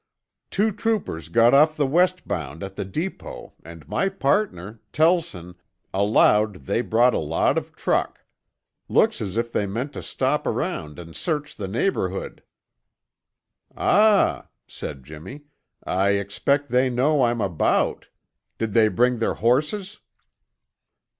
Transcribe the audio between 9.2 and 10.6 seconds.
as if they meant to stop